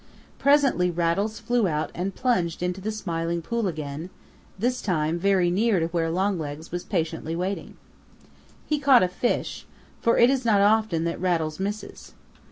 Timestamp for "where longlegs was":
5.89-6.83